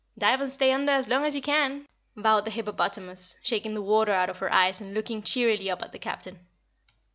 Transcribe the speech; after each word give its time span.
"Dive 0.17 0.41
and 0.41 0.51
stay 0.51 0.71
under 0.71 0.93
as 0.93 1.07
long 1.07 1.25
as 1.25 1.35
you 1.35 1.43
can," 1.43 1.87
vowed 2.15 2.45
the 2.45 2.49
hippopotamus, 2.49 3.35
shaking 3.43 3.75
the 3.75 3.83
water 3.83 4.11
out 4.11 4.31
of 4.31 4.39
her 4.39 4.51
eyes 4.51 4.81
and 4.81 4.95
looking 4.95 5.21
cheerily 5.21 5.69
up 5.69 5.83
at 5.83 5.91
the 5.91 5.99
Captain. 5.99 6.47